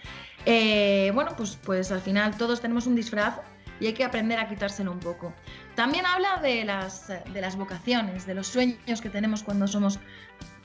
Eh, 0.45 1.11
bueno, 1.13 1.31
pues, 1.35 1.57
pues 1.63 1.91
al 1.91 1.99
final 1.99 2.37
todos 2.37 2.61
tenemos 2.61 2.87
un 2.87 2.95
disfraz 2.95 3.39
y 3.81 3.87
hay 3.87 3.93
que 3.93 4.05
aprender 4.05 4.39
a 4.39 4.47
quitárselo 4.47 4.91
un 4.91 4.99
poco. 4.99 5.33
También 5.75 6.05
habla 6.05 6.37
de 6.37 6.63
las, 6.63 7.09
de 7.09 7.41
las 7.41 7.57
vocaciones, 7.57 8.25
de 8.25 8.33
los 8.33 8.47
sueños 8.47 9.01
que 9.01 9.09
tenemos 9.09 9.43
cuando 9.43 9.67
somos 9.67 9.99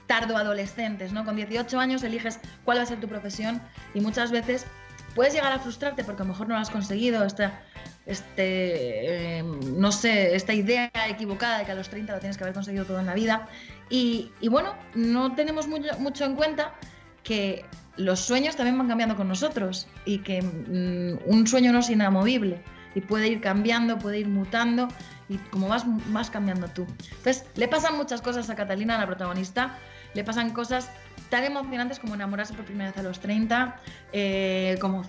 tardo 0.07 0.37
adolescentes, 0.37 1.13
¿no? 1.13 1.25
Con 1.25 1.37
18 1.37 1.81
años 1.81 2.03
eliges 2.05 2.39
cuál 2.65 2.79
va 2.79 2.83
a 2.83 2.87
ser 2.87 3.01
tu 3.01 3.09
profesión 3.09 3.61
y 3.95 4.01
muchas 4.01 4.31
veces 4.31 4.67
puedes 5.15 5.35
llegar 5.35 5.53
a 5.53 5.59
frustrarte 5.59 6.05
porque 6.05 6.23
a 6.23 6.25
lo 6.25 6.33
mejor 6.33 6.49
no 6.49 6.55
lo 6.55 6.61
has 6.61 6.71
conseguido, 6.71 7.25
esta, 7.25 7.61
este, 8.07 9.39
eh, 9.39 9.43
no 9.43 9.93
sé, 9.93 10.35
esta 10.35 10.53
idea 10.53 10.91
equivocada 11.09 11.59
de 11.59 11.65
que 11.65 11.73
a 11.73 11.75
los 11.75 11.89
30 11.89 12.13
lo 12.13 12.19
tienes 12.19 12.37
que 12.37 12.45
haber 12.45 12.55
conseguido 12.55 12.85
todo 12.85 13.01
en 13.01 13.07
la 13.07 13.15
vida. 13.15 13.49
Y, 13.91 14.31
y 14.41 14.49
bueno, 14.49 14.75
no 14.95 15.35
tenemos 15.35 15.69
mucho, 15.69 15.99
mucho, 15.99 16.25
en 16.25 16.35
cuenta 16.35 16.75
que 17.23 17.65
los 17.97 18.21
sueños 18.21 18.57
también 18.57 18.79
van 18.79 18.89
cambiando 18.89 19.17
con 19.17 19.29
nosotros 19.29 19.87
y 20.05 20.19
que 20.19 20.43
mm, 20.43 21.31
un 21.31 21.47
sueño 21.47 21.73
no 21.73 21.81
es 21.81 21.91
inamovible 21.91 22.61
y 22.95 23.01
puede 23.01 23.29
ir 23.29 23.41
cambiando, 23.41 23.99
puede 23.99 24.21
ir 24.21 24.29
mutando 24.29 24.89
y 25.29 25.39
como 25.39 25.69
vas, 25.69 25.85
vas 26.13 26.31
cambiando 26.31 26.69
tú. 26.69 26.87
Entonces, 27.17 27.45
le 27.57 27.69
pasan 27.69 27.97
muchas 27.97 28.21
cosas 28.21 28.51
a 28.51 28.55
Catalina, 28.55 28.99
la 28.99 29.07
protagonista, 29.07 29.79
le 30.15 30.25
pasan 30.25 30.51
cosas 30.51 30.91
tan 31.33 31.45
emocionantes 31.45 31.99
como 31.99 32.15
enamorarse 32.15 32.53
por 32.53 32.67
primera 32.67 32.91
vez 32.91 32.99
a 32.99 33.03
los 33.03 33.19
30, 33.19 33.81
eh, 34.13 34.77
como 34.83 35.03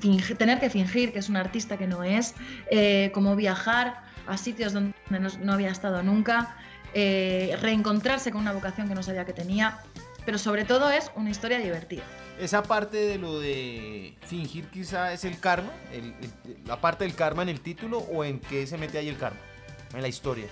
fingir, 0.00 0.36
tener 0.36 0.58
que 0.58 0.70
fingir 0.70 1.12
que 1.12 1.20
es 1.20 1.28
un 1.28 1.36
artista 1.36 1.76
que 1.76 1.86
no 1.86 2.02
es, 2.02 2.34
eh, 2.68 3.12
como 3.14 3.36
viajar 3.36 4.02
a 4.26 4.36
sitios 4.36 4.72
donde 4.72 4.92
no, 5.08 5.28
no 5.40 5.52
había 5.52 5.70
estado 5.70 6.02
nunca, 6.02 6.56
eh, 6.94 7.56
reencontrarse 7.62 8.32
con 8.32 8.40
una 8.40 8.52
vocación 8.52 8.88
que 8.88 8.96
no 8.96 9.04
sabía 9.04 9.24
que 9.24 9.32
tenía, 9.32 9.78
pero 10.26 10.36
sobre 10.36 10.64
todo 10.64 10.90
es 10.90 11.12
una 11.14 11.30
historia 11.30 11.60
divertida. 11.60 12.02
Esa 12.40 12.64
parte 12.64 12.96
de 12.96 13.16
lo 13.16 13.38
de 13.38 14.16
fingir 14.22 14.64
quizá 14.70 15.12
es 15.12 15.24
el 15.24 15.38
karma, 15.38 15.70
el, 15.92 16.12
el, 16.20 16.58
la 16.66 16.80
parte 16.80 17.04
del 17.04 17.14
karma 17.14 17.44
en 17.44 17.50
el 17.50 17.60
título 17.60 17.98
o 17.98 18.24
en 18.24 18.40
qué 18.40 18.66
se 18.66 18.78
mete 18.78 18.98
ahí 18.98 19.08
el 19.08 19.16
karma, 19.16 19.38
en 19.94 20.02
la 20.02 20.08
historia. 20.08 20.48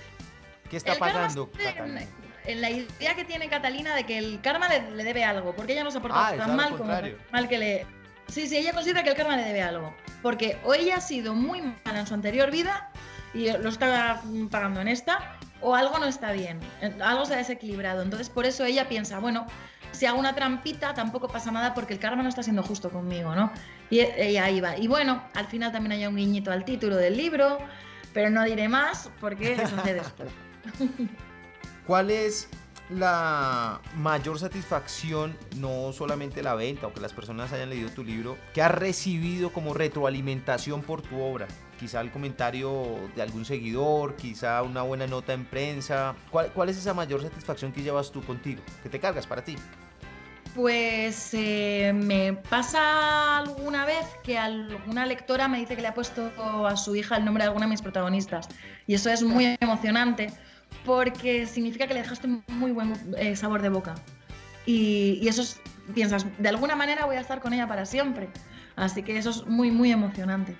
¿Qué 0.69 0.77
está 0.77 0.93
el 0.93 0.99
pasando? 0.99 1.51
Karma 1.51 1.99
en 2.47 2.61
la 2.61 2.69
idea 2.69 3.15
que 3.15 3.25
tiene 3.25 3.49
Catalina 3.49 3.95
de 3.95 4.05
que 4.05 4.17
el 4.17 4.41
karma 4.41 4.67
le, 4.69 4.91
le 4.91 5.03
debe 5.03 5.23
algo, 5.23 5.55
porque 5.55 5.73
ella 5.73 5.83
no 5.83 5.91
se 5.91 5.99
ha 5.99 6.01
portado 6.01 6.25
ah, 6.25 6.37
tan 6.37 6.55
mal 6.55 6.77
como 6.77 6.93
mal 7.31 7.47
que 7.47 7.57
le. 7.57 7.85
Sí, 8.27 8.47
sí, 8.47 8.57
ella 8.57 8.73
considera 8.73 9.03
que 9.03 9.09
el 9.09 9.15
karma 9.15 9.37
le 9.37 9.43
debe 9.43 9.61
algo, 9.61 9.93
porque 10.21 10.57
o 10.63 10.73
ella 10.73 10.97
ha 10.97 11.01
sido 11.01 11.33
muy 11.33 11.61
mala 11.61 11.99
en 11.99 12.07
su 12.07 12.13
anterior 12.13 12.51
vida 12.51 12.89
y 13.33 13.51
lo 13.51 13.69
está 13.69 14.21
pagando 14.49 14.81
en 14.81 14.87
esta, 14.87 15.37
o 15.61 15.75
algo 15.75 15.99
no 15.99 16.05
está 16.05 16.31
bien, 16.31 16.59
algo 17.01 17.25
se 17.25 17.35
ha 17.35 17.37
desequilibrado. 17.37 18.01
Entonces, 18.01 18.29
por 18.29 18.45
eso 18.45 18.65
ella 18.65 18.89
piensa, 18.89 19.19
bueno, 19.19 19.45
si 19.91 20.05
hago 20.05 20.19
una 20.19 20.35
trampita 20.35 20.93
tampoco 20.93 21.27
pasa 21.27 21.51
nada 21.51 21.73
porque 21.73 21.93
el 21.93 21.99
karma 21.99 22.23
no 22.23 22.29
está 22.29 22.43
siendo 22.43 22.63
justo 22.63 22.89
conmigo, 22.89 23.35
¿no? 23.35 23.51
Y, 23.89 24.01
y 24.01 24.37
ahí 24.37 24.59
va. 24.59 24.77
Y 24.77 24.87
bueno, 24.87 25.23
al 25.33 25.47
final 25.47 25.71
también 25.71 25.93
hay 25.93 26.07
un 26.07 26.15
guiñito 26.15 26.51
al 26.51 26.65
título 26.65 26.95
del 26.95 27.17
libro, 27.17 27.57
pero 28.13 28.29
no 28.29 28.43
diré 28.43 28.67
más 28.67 29.09
porque 29.19 29.55
se 29.55 29.93
después. 29.93 30.29
¿Cuál 31.87 32.11
es 32.11 32.49
la 32.89 33.79
mayor 33.95 34.37
satisfacción, 34.39 35.37
no 35.55 35.93
solamente 35.93 36.43
la 36.43 36.53
venta 36.53 36.87
o 36.87 36.93
que 36.93 36.99
las 36.99 37.13
personas 37.13 37.53
hayan 37.53 37.69
leído 37.69 37.89
tu 37.91 38.03
libro, 38.03 38.37
que 38.53 38.61
has 38.61 38.71
recibido 38.71 39.53
como 39.53 39.73
retroalimentación 39.73 40.81
por 40.81 41.01
tu 41.01 41.21
obra? 41.21 41.47
Quizá 41.79 42.01
el 42.01 42.11
comentario 42.11 43.09
de 43.15 43.21
algún 43.21 43.45
seguidor, 43.45 44.17
quizá 44.17 44.63
una 44.63 44.81
buena 44.81 45.07
nota 45.07 45.31
en 45.31 45.45
prensa. 45.45 46.13
¿Cuál, 46.29 46.67
es 46.67 46.77
esa 46.77 46.93
mayor 46.93 47.21
satisfacción 47.21 47.71
que 47.71 47.81
llevas 47.81 48.11
tú 48.11 48.21
contigo, 48.21 48.61
que 48.83 48.89
te 48.89 48.99
cargas 48.99 49.25
para 49.25 49.45
ti? 49.45 49.55
Pues 50.55 51.33
eh, 51.35 51.93
me 51.95 52.33
pasa 52.33 53.37
alguna 53.37 53.85
vez 53.85 54.05
que 54.23 54.37
alguna 54.37 55.05
lectora 55.05 55.47
me 55.47 55.59
dice 55.59 55.77
que 55.77 55.83
le 55.83 55.87
ha 55.87 55.93
puesto 55.93 56.31
a 56.67 56.75
su 56.75 56.97
hija 56.97 57.15
el 57.15 57.23
nombre 57.23 57.43
de 57.43 57.47
alguna 57.47 57.65
de 57.65 57.69
mis 57.69 57.81
protagonistas. 57.81 58.49
Y 58.87 58.95
eso 58.95 59.09
es 59.09 59.23
muy 59.23 59.55
emocionante 59.61 60.33
porque 60.85 61.45
significa 61.45 61.87
que 61.87 61.93
le 61.93 62.01
dejaste 62.01 62.27
muy 62.47 62.71
buen 62.71 62.93
eh, 63.17 63.35
sabor 63.35 63.61
de 63.61 63.69
boca. 63.69 63.95
Y, 64.65 65.19
y 65.21 65.27
eso 65.27 65.41
es, 65.41 65.59
piensas, 65.93 66.25
de 66.37 66.49
alguna 66.49 66.75
manera 66.75 67.05
voy 67.05 67.15
a 67.15 67.21
estar 67.21 67.39
con 67.39 67.53
ella 67.53 67.67
para 67.67 67.85
siempre. 67.85 68.29
Así 68.75 69.03
que 69.03 69.17
eso 69.17 69.31
es 69.31 69.45
muy, 69.45 69.71
muy 69.71 69.91
emocionante. 69.91 70.55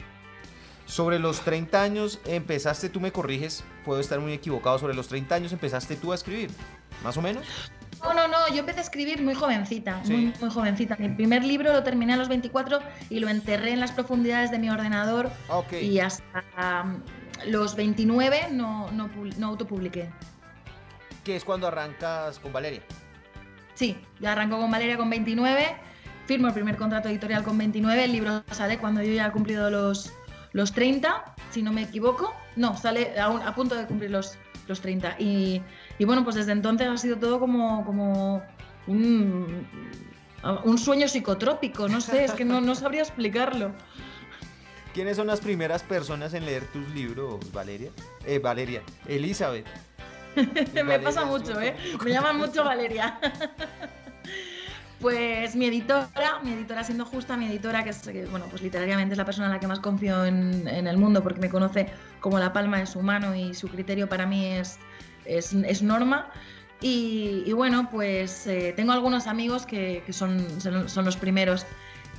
Sobre 0.86 1.20
los 1.20 1.42
30 1.42 1.82
años 1.82 2.20
empezaste, 2.26 2.90
tú 2.90 3.02
me 3.02 3.12
corriges, 3.12 3.64
puedo 3.84 4.00
estar 4.00 4.20
muy 4.22 4.32
equivocado, 4.32 4.80
sobre 4.80 4.94
los 4.94 5.10
30 5.10 5.36
años 5.36 5.52
empezaste 5.52 5.98
tú 5.98 6.14
a 6.14 6.16
escribir, 6.16 6.50
más 7.04 7.18
o 7.18 7.22
menos. 7.22 7.46
No, 8.02 8.14
no, 8.14 8.28
no, 8.28 8.48
yo 8.54 8.60
empecé 8.60 8.80
a 8.80 8.84
escribir 8.84 9.22
muy 9.22 9.34
jovencita, 9.34 10.02
muy, 10.06 10.34
muy 10.40 10.50
jovencita. 10.50 10.96
Mi 10.98 11.10
primer 11.10 11.44
libro 11.44 11.74
lo 11.74 11.84
terminé 11.84 12.14
a 12.14 12.18
los 12.18 12.30
24 12.30 12.80
y 13.10 13.20
lo 13.20 13.28
enterré 13.28 13.74
en 13.74 13.82
las 13.82 13.92
profundidades 13.92 14.50
de 14.50 14.60
mi 14.60 14.70
ordenador 14.70 15.30
Ok. 15.50 15.74
y 15.74 16.00
hasta 16.00 16.86
los 17.46 17.76
29 17.76 18.48
no, 18.52 18.90
no, 18.92 19.10
no 19.38 19.48
autopubliqué. 19.48 20.10
Que 21.24 21.36
es 21.36 21.44
cuando 21.44 21.68
arrancas 21.68 22.40
con 22.40 22.52
Valeria. 22.54 22.82
Sí, 23.76 23.98
ya 24.20 24.32
arrancó 24.32 24.58
con 24.58 24.72
Valeria 24.72 24.98
con 24.98 25.10
29, 25.10 25.68
firmo 26.26 26.48
el 26.48 26.54
primer 26.54 26.78
contrato 26.78 27.10
editorial 27.10 27.44
con 27.44 27.58
29, 27.58 28.04
el 28.06 28.12
libro 28.12 28.44
sale 28.52 28.78
cuando 28.80 29.02
yo 29.04 29.14
ya 29.14 29.28
he 29.28 29.32
cumplido 29.32 29.70
los, 29.70 30.12
los 30.54 30.72
30, 30.74 31.36
si 31.52 31.62
no 31.62 31.72
me 31.72 31.84
equivoco. 31.84 32.34
No, 32.56 32.76
sale 32.76 33.20
a, 33.20 33.30
un- 33.30 33.42
a 33.44 33.54
punto 33.54 33.76
de 33.76 33.86
cumplir 33.86 34.10
los, 34.12 34.38
los 34.68 34.82
30. 34.82 35.18
Y, 35.20 35.62
y 36.00 36.06
bueno, 36.06 36.24
pues 36.24 36.36
desde 36.36 36.54
entonces 36.54 36.88
ha 36.88 36.98
sido 36.98 37.18
todo 37.18 37.40
como, 37.40 37.86
como 37.86 38.42
un, 38.88 39.68
un 40.64 40.78
sueño 40.78 41.08
psicotrópico, 41.08 41.88
no 41.88 42.02
sé, 42.02 42.24
es 42.24 42.32
que 42.32 42.46
no, 42.46 42.62
no 42.62 42.74
sabría 42.74 43.02
explicarlo. 43.02 43.74
¿Quiénes 44.98 45.16
son 45.16 45.28
las 45.28 45.42
primeras 45.42 45.84
personas 45.84 46.34
en 46.34 46.44
leer 46.44 46.66
tus 46.74 46.90
libros, 46.90 47.52
Valeria? 47.54 47.92
Eh, 48.26 48.40
Valeria. 48.40 48.82
Elizabeth. 49.08 49.68
me 50.84 50.98
pasa 50.98 51.24
mucho, 51.24 51.62
¿eh? 51.62 51.76
Me 52.04 52.10
llaman 52.10 52.40
mucho 52.40 52.64
Valeria. 52.64 53.20
Pues 55.00 55.56
mi 55.56 55.68
editora, 55.68 56.40
mi 56.44 56.54
editora 56.54 56.84
siendo 56.84 57.06
justa, 57.06 57.38
mi 57.38 57.46
editora, 57.46 57.84
que 57.84 57.92
es, 57.92 58.00
que, 58.00 58.26
bueno, 58.26 58.48
pues 58.50 58.64
literariamente 58.64 59.14
es 59.14 59.20
la 59.20 59.26
persona 59.26 59.46
en 59.46 59.54
la 59.54 59.60
que 59.60 59.68
más 59.68 59.80
confío 59.80 60.26
en, 60.26 60.68
en 60.68 60.88
el 60.88 60.98
mundo 60.98 61.22
porque 61.22 61.42
me 61.42 61.50
conoce 61.50 61.92
como 62.20 62.40
la 62.40 62.52
palma 62.52 62.80
de 62.80 62.88
su 62.88 63.00
mano 63.04 63.36
y 63.36 63.54
su 63.54 63.68
criterio 63.68 64.10
para 64.10 64.26
mí 64.26 64.48
es, 64.48 64.80
es, 65.26 65.54
es 65.54 65.84
norma. 65.84 66.32
Y, 66.82 67.44
y 67.46 67.54
bueno, 67.54 67.88
pues 67.92 68.48
eh, 68.48 68.74
tengo 68.76 68.94
algunos 68.94 69.28
amigos 69.28 69.68
que, 69.68 70.02
que 70.08 70.12
son, 70.12 70.60
son, 70.60 70.90
son 70.90 71.06
los 71.06 71.18
primeros. 71.18 71.68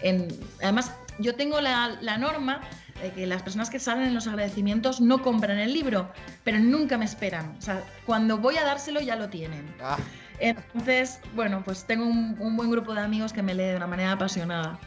En, 0.01 0.29
además, 0.63 0.93
yo 1.19 1.35
tengo 1.35 1.61
la, 1.61 1.99
la 2.01 2.19
norma 2.19 2.61
de 3.03 3.13
que 3.13 3.27
las 3.27 3.43
personas 3.43 3.71
que 3.71 3.79
salen 3.79 4.07
en 4.09 4.15
los 4.15 4.27
agradecimientos 4.27 5.01
no 5.01 5.23
compran 5.23 5.59
el 5.59 5.73
libro, 5.73 6.11
pero 6.45 6.59
nunca 6.59 6.99
me 6.99 7.05
esperan. 7.05 7.55
O 7.59 7.63
sea, 7.63 7.83
cuando 8.07 8.39
voy 8.39 8.57
a 8.57 8.65
dárselo 8.65 9.01
ya 9.01 9.15
lo 9.17 9.29
tienen. 9.29 9.73
Ah, 9.81 9.99
Entonces, 10.41 11.21
bueno, 11.35 11.63
pues 11.65 11.85
tengo 11.85 12.05
un, 12.07 12.37
un 12.41 12.57
buen 12.57 12.71
grupo 12.71 12.95
de 12.95 13.01
amigos 13.01 13.33
que 13.33 13.43
me 13.43 13.55
lee 13.55 13.65
de 13.65 13.77
una 13.77 13.87
manera 13.87 14.13
apasionada. 14.13 14.79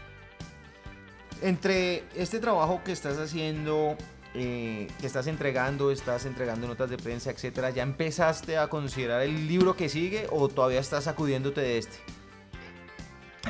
entre 1.41 2.03
este 2.15 2.39
trabajo 2.39 2.81
que 2.83 2.91
estás 2.91 3.17
haciendo, 3.17 3.97
eh, 4.33 4.87
que 4.99 5.07
estás 5.07 5.27
entregando, 5.27 5.91
estás 5.91 6.25
entregando 6.25 6.67
notas 6.67 6.89
de 6.89 6.97
prensa, 6.97 7.31
etcétera, 7.31 7.71
¿ya 7.71 7.83
empezaste 7.83 8.57
a 8.57 8.67
considerar 8.67 9.21
el 9.21 9.47
libro 9.47 9.75
que 9.75 9.89
sigue 9.89 10.27
o 10.31 10.49
todavía 10.49 10.79
estás 10.79 11.05
sacudiéndote 11.05 11.61
de 11.61 11.77
este? 11.79 11.97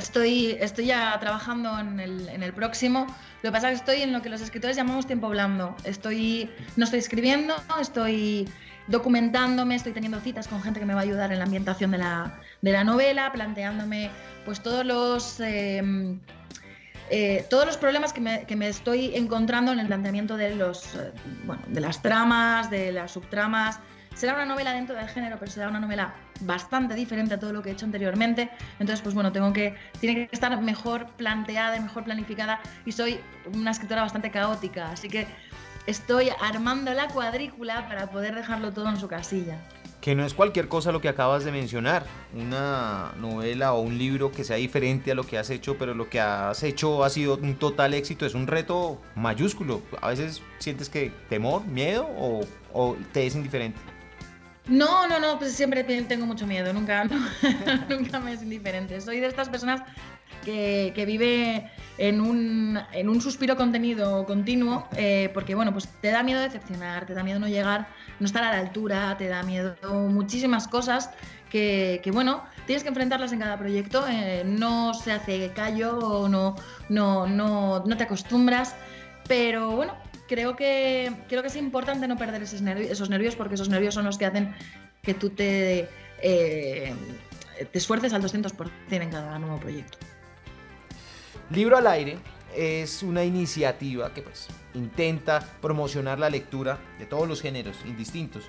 Estoy, 0.02 0.56
estoy 0.60 0.86
ya 0.86 1.16
trabajando 1.20 1.78
en 1.78 2.00
el, 2.00 2.28
en 2.28 2.42
el 2.42 2.52
próximo. 2.52 3.06
Lo 3.42 3.48
que 3.48 3.52
pasa 3.52 3.70
es 3.70 3.80
que 3.80 3.90
estoy 3.90 4.02
en 4.02 4.12
lo 4.12 4.20
que 4.20 4.28
los 4.30 4.40
escritores 4.40 4.76
llamamos 4.76 5.06
tiempo 5.06 5.28
blando. 5.28 5.76
Estoy, 5.84 6.50
no 6.76 6.84
estoy 6.84 6.98
escribiendo, 6.98 7.54
estoy 7.80 8.48
documentándome, 8.88 9.76
estoy 9.76 9.92
teniendo 9.92 10.18
citas 10.20 10.48
con 10.48 10.60
gente 10.60 10.80
que 10.80 10.86
me 10.86 10.94
va 10.94 11.00
a 11.00 11.04
ayudar 11.04 11.30
en 11.30 11.38
la 11.38 11.44
ambientación 11.44 11.92
de 11.92 11.98
la, 11.98 12.40
de 12.62 12.72
la 12.72 12.82
novela, 12.82 13.30
planteándome 13.30 14.10
pues 14.44 14.60
todos 14.60 14.84
los, 14.84 15.38
eh, 15.38 16.18
eh, 17.10 17.46
todos 17.48 17.64
los 17.64 17.76
problemas 17.76 18.12
que 18.12 18.20
me, 18.20 18.44
que 18.44 18.56
me 18.56 18.68
estoy 18.68 19.14
encontrando 19.14 19.70
en 19.70 19.78
el 19.78 19.86
planteamiento 19.86 20.36
de, 20.36 20.56
los, 20.56 20.96
eh, 20.96 21.12
bueno, 21.44 21.62
de 21.68 21.80
las 21.80 22.02
tramas, 22.02 22.70
de 22.70 22.90
las 22.90 23.12
subtramas. 23.12 23.78
Será 24.14 24.34
una 24.34 24.44
novela 24.44 24.72
dentro 24.72 24.94
del 24.94 25.08
género, 25.08 25.36
pero 25.38 25.50
será 25.50 25.68
una 25.68 25.80
novela 25.80 26.14
bastante 26.40 26.94
diferente 26.94 27.34
a 27.34 27.40
todo 27.40 27.52
lo 27.52 27.62
que 27.62 27.70
he 27.70 27.72
hecho 27.72 27.86
anteriormente. 27.86 28.50
Entonces, 28.78 29.00
pues 29.00 29.14
bueno, 29.14 29.32
tengo 29.32 29.52
que, 29.52 29.74
tiene 30.00 30.28
que 30.28 30.28
estar 30.34 30.60
mejor 30.60 31.06
planteada 31.16 31.76
y 31.76 31.80
mejor 31.80 32.04
planificada. 32.04 32.60
Y 32.84 32.92
soy 32.92 33.20
una 33.52 33.70
escritora 33.70 34.02
bastante 34.02 34.30
caótica, 34.30 34.90
así 34.90 35.08
que 35.08 35.26
estoy 35.86 36.30
armando 36.40 36.92
la 36.94 37.08
cuadrícula 37.08 37.88
para 37.88 38.10
poder 38.10 38.34
dejarlo 38.34 38.72
todo 38.72 38.88
en 38.88 38.96
su 38.96 39.08
casilla. 39.08 39.58
Que 40.00 40.16
no 40.16 40.24
es 40.26 40.34
cualquier 40.34 40.66
cosa 40.66 40.90
lo 40.90 41.00
que 41.00 41.08
acabas 41.08 41.44
de 41.44 41.52
mencionar, 41.52 42.04
una 42.34 43.12
novela 43.20 43.72
o 43.72 43.82
un 43.82 43.98
libro 43.98 44.32
que 44.32 44.42
sea 44.42 44.56
diferente 44.56 45.12
a 45.12 45.14
lo 45.14 45.22
que 45.22 45.38
has 45.38 45.48
hecho, 45.48 45.78
pero 45.78 45.94
lo 45.94 46.10
que 46.10 46.20
has 46.20 46.60
hecho 46.64 47.04
ha 47.04 47.10
sido 47.10 47.36
un 47.36 47.54
total 47.54 47.94
éxito, 47.94 48.26
es 48.26 48.34
un 48.34 48.48
reto 48.48 49.00
mayúsculo. 49.14 49.80
A 50.00 50.08
veces 50.08 50.42
sientes 50.58 50.88
que 50.88 51.12
temor, 51.28 51.64
miedo 51.66 52.08
o, 52.18 52.40
o 52.72 52.96
te 53.12 53.28
es 53.28 53.36
indiferente. 53.36 53.78
No, 54.68 55.06
no, 55.08 55.18
no, 55.18 55.38
pues 55.38 55.52
siempre 55.54 55.82
te- 55.84 56.02
tengo 56.02 56.24
mucho 56.26 56.46
miedo, 56.46 56.72
nunca, 56.72 57.04
nunca 57.88 58.20
me 58.20 58.32
es 58.32 58.42
indiferente. 58.42 59.00
Soy 59.00 59.20
de 59.20 59.26
estas 59.26 59.48
personas 59.48 59.82
que, 60.44 60.92
que 60.94 61.04
vive 61.04 61.70
en 61.98 62.20
un, 62.20 62.78
en 62.92 63.08
un 63.08 63.20
suspiro 63.20 63.56
contenido 63.56 64.24
continuo, 64.24 64.88
eh, 64.96 65.30
porque 65.34 65.54
bueno, 65.54 65.72
pues 65.72 65.88
te 66.00 66.10
da 66.10 66.22
miedo 66.22 66.40
decepcionar, 66.40 67.06
te 67.06 67.14
da 67.14 67.22
miedo 67.22 67.38
no 67.38 67.48
llegar, 67.48 67.88
no 68.20 68.26
estar 68.26 68.42
a 68.44 68.50
la 68.52 68.58
altura, 68.60 69.16
te 69.18 69.28
da 69.28 69.42
miedo 69.42 69.76
muchísimas 70.08 70.68
cosas 70.68 71.10
que, 71.50 72.00
que, 72.02 72.10
bueno, 72.10 72.44
tienes 72.66 72.82
que 72.82 72.88
enfrentarlas 72.88 73.32
en 73.32 73.40
cada 73.40 73.58
proyecto, 73.58 74.06
eh, 74.08 74.42
no 74.46 74.94
se 74.94 75.12
hace 75.12 75.50
callo 75.54 76.28
no, 76.28 76.56
no, 76.88 77.26
no, 77.26 77.84
no 77.84 77.96
te 77.96 78.04
acostumbras, 78.04 78.74
pero 79.28 79.70
bueno, 79.72 79.94
creo 80.32 80.56
que, 80.56 81.12
creo 81.28 81.42
que 81.42 81.48
es 81.48 81.56
importante 81.56 82.08
no 82.08 82.16
perder 82.16 82.42
esos 82.42 82.62
nervios, 82.62 83.36
porque 83.36 83.54
esos 83.54 83.68
nervios 83.68 83.92
son 83.92 84.06
los 84.06 84.16
que 84.16 84.24
hacen 84.24 84.54
que 85.02 85.12
tú 85.12 85.28
te, 85.28 85.90
eh, 86.22 86.94
esfuerces 87.74 88.14
al 88.14 88.22
200% 88.22 88.70
en 88.88 89.10
cada 89.10 89.38
nuevo 89.38 89.60
proyecto. 89.60 89.98
Libro 91.50 91.76
al 91.76 91.86
aire 91.86 92.16
es 92.56 93.02
una 93.02 93.24
iniciativa 93.24 94.14
que 94.14 94.22
pues 94.22 94.48
intenta 94.72 95.40
promocionar 95.60 96.18
la 96.18 96.30
lectura 96.30 96.78
de 96.98 97.04
todos 97.04 97.28
los 97.28 97.42
géneros 97.42 97.76
indistintos. 97.84 98.44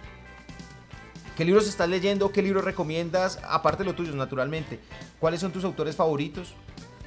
¿Qué 1.36 1.44
libros 1.44 1.68
estás 1.68 1.90
leyendo? 1.90 2.32
¿Qué 2.32 2.42
libros 2.42 2.64
recomiendas? 2.64 3.40
Aparte 3.44 3.84
de 3.84 3.90
lo 3.90 3.96
tuyo, 3.96 4.16
naturalmente. 4.16 4.80
¿Cuáles 5.20 5.42
son 5.42 5.52
tus 5.52 5.66
autores 5.66 5.98
favoritos? 5.98 6.54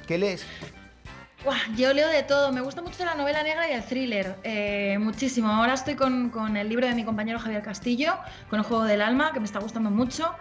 ¿Qué 0.05 0.19
lees? 0.19 0.45
Yo 1.75 1.93
leo 1.93 2.09
de 2.09 2.23
todo, 2.23 2.51
me 2.51 2.61
gusta 2.61 2.81
mucho 2.81 3.05
la 3.05 3.15
novela 3.15 3.41
negra 3.41 3.69
y 3.69 3.73
el 3.73 3.83
thriller, 3.83 4.35
eh, 4.43 4.97
muchísimo. 4.99 5.49
Ahora 5.49 5.73
estoy 5.73 5.95
con, 5.95 6.57
el 6.57 6.67
libro 6.67 6.87
de 6.87 6.93
mi 6.93 7.05
compañero 7.05 7.39
Javier 7.39 7.61
Castillo, 7.61 8.15
con 8.49 8.59
El 8.59 8.65
Juego 8.65 8.83
del 8.83 9.01
Alma, 9.01 9.31
que 9.31 9.39
me 9.39 9.45
está 9.45 9.59
gustando 9.59 9.89
mucho. 9.89 10.33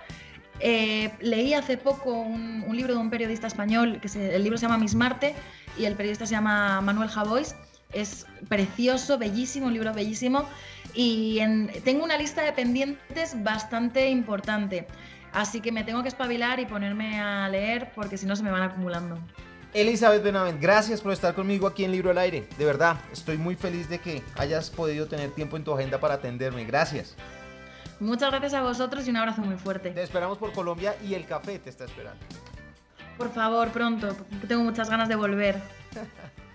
Eh, 0.58 1.12
leí 1.20 1.54
hace 1.54 1.76
poco 1.76 2.12
un, 2.12 2.64
libro 2.74 2.94
de 2.94 3.00
un 3.00 3.10
periodista 3.10 3.46
español, 3.46 4.00
que 4.00 4.34
el 4.34 4.42
libro 4.42 4.58
se 4.58 4.62
llama 4.62 4.78
Miss 4.78 4.94
Marte 4.94 5.34
y 5.78 5.84
el 5.84 5.94
periodista 5.94 6.26
se 6.26 6.32
llama 6.32 6.80
Manuel 6.80 7.08
Javois. 7.08 7.54
Es 7.92 8.26
precioso, 8.48 9.16
bellísimo, 9.16 9.66
un 9.66 9.74
libro 9.74 9.92
bellísimo. 9.92 10.44
Y 10.92 11.38
en, 11.38 11.70
tengo 11.84 12.04
una 12.04 12.18
lista 12.18 12.42
de 12.42 12.52
pendientes 12.52 13.42
bastante 13.44 14.08
importante. 14.08 14.86
Así 15.32 15.60
que 15.60 15.70
me 15.70 15.84
tengo 15.84 16.02
que 16.02 16.08
espabilar 16.08 16.58
y 16.58 16.66
ponerme 16.66 17.20
a 17.20 17.48
leer 17.48 17.92
porque 17.94 18.16
si 18.16 18.26
no 18.26 18.34
se 18.34 18.42
me 18.42 18.50
van 18.50 18.62
acumulando. 18.62 19.20
Elizabeth 19.76 20.22
Benavent, 20.22 20.58
gracias 20.58 21.02
por 21.02 21.12
estar 21.12 21.34
conmigo 21.34 21.66
aquí 21.66 21.84
en 21.84 21.92
Libro 21.92 22.10
al 22.10 22.16
Aire. 22.16 22.48
De 22.56 22.64
verdad, 22.64 22.96
estoy 23.12 23.36
muy 23.36 23.56
feliz 23.56 23.90
de 23.90 23.98
que 23.98 24.22
hayas 24.38 24.70
podido 24.70 25.06
tener 25.06 25.32
tiempo 25.32 25.58
en 25.58 25.64
tu 25.64 25.74
agenda 25.74 26.00
para 26.00 26.14
atenderme. 26.14 26.64
Gracias. 26.64 27.14
Muchas 28.00 28.30
gracias 28.30 28.54
a 28.54 28.62
vosotros 28.62 29.06
y 29.06 29.10
un 29.10 29.18
abrazo 29.18 29.42
muy 29.42 29.56
fuerte. 29.56 29.90
Te 29.90 30.02
esperamos 30.02 30.38
por 30.38 30.54
Colombia 30.54 30.96
y 31.06 31.12
el 31.12 31.26
café 31.26 31.58
te 31.58 31.68
está 31.68 31.84
esperando. 31.84 32.24
Por 33.18 33.30
favor, 33.30 33.68
pronto, 33.68 34.16
porque 34.30 34.46
tengo 34.46 34.64
muchas 34.64 34.88
ganas 34.88 35.10
de 35.10 35.16
volver. 35.16 35.60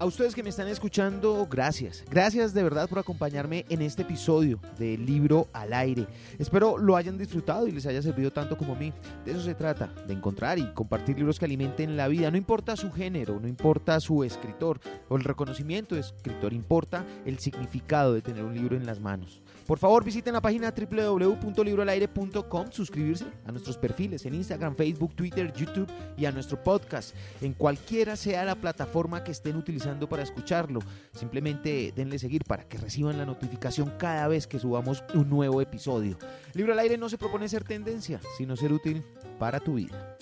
A 0.00 0.06
ustedes 0.06 0.32
que 0.32 0.44
me 0.44 0.50
están 0.50 0.68
escuchando, 0.68 1.48
gracias. 1.50 2.04
Gracias 2.08 2.54
de 2.54 2.62
verdad 2.62 2.88
por 2.88 3.00
acompañarme 3.00 3.64
en 3.68 3.82
este 3.82 4.02
episodio 4.02 4.60
de 4.78 4.96
Libro 4.96 5.48
al 5.52 5.72
Aire. 5.72 6.06
Espero 6.38 6.78
lo 6.78 6.94
hayan 6.94 7.18
disfrutado 7.18 7.66
y 7.66 7.72
les 7.72 7.84
haya 7.84 8.00
servido 8.00 8.30
tanto 8.30 8.56
como 8.56 8.74
a 8.74 8.78
mí. 8.78 8.92
De 9.24 9.32
eso 9.32 9.40
se 9.40 9.56
trata, 9.56 9.92
de 10.06 10.14
encontrar 10.14 10.60
y 10.60 10.72
compartir 10.72 11.16
libros 11.16 11.40
que 11.40 11.46
alimenten 11.46 11.96
la 11.96 12.06
vida. 12.06 12.30
No 12.30 12.36
importa 12.36 12.76
su 12.76 12.92
género, 12.92 13.40
no 13.40 13.48
importa 13.48 13.98
su 13.98 14.22
escritor 14.22 14.78
o 15.08 15.16
el 15.16 15.24
reconocimiento 15.24 15.96
de 15.96 16.02
escritor, 16.02 16.52
importa 16.52 17.04
el 17.26 17.40
significado 17.40 18.14
de 18.14 18.22
tener 18.22 18.44
un 18.44 18.54
libro 18.54 18.76
en 18.76 18.86
las 18.86 19.00
manos. 19.00 19.42
Por 19.68 19.78
favor, 19.78 20.02
visiten 20.02 20.32
la 20.32 20.40
página 20.40 20.72
www.libroalaire.com, 20.72 22.72
suscribirse 22.72 23.26
a 23.44 23.52
nuestros 23.52 23.76
perfiles 23.76 24.24
en 24.24 24.32
Instagram, 24.32 24.74
Facebook, 24.74 25.14
Twitter, 25.14 25.52
YouTube 25.52 25.86
y 26.16 26.24
a 26.24 26.32
nuestro 26.32 26.62
podcast 26.62 27.14
en 27.42 27.52
cualquiera 27.52 28.16
sea 28.16 28.46
la 28.46 28.54
plataforma 28.54 29.22
que 29.22 29.32
estén 29.32 29.56
utilizando 29.56 30.08
para 30.08 30.22
escucharlo. 30.22 30.80
Simplemente 31.12 31.92
denle 31.94 32.18
seguir 32.18 32.44
para 32.44 32.66
que 32.66 32.78
reciban 32.78 33.18
la 33.18 33.26
notificación 33.26 33.92
cada 33.98 34.26
vez 34.26 34.46
que 34.46 34.58
subamos 34.58 35.04
un 35.12 35.28
nuevo 35.28 35.60
episodio. 35.60 36.16
Libro 36.54 36.72
al 36.72 36.78
aire 36.78 36.96
no 36.96 37.10
se 37.10 37.18
propone 37.18 37.46
ser 37.46 37.62
tendencia, 37.62 38.22
sino 38.38 38.56
ser 38.56 38.72
útil 38.72 39.04
para 39.38 39.60
tu 39.60 39.74
vida. 39.74 40.16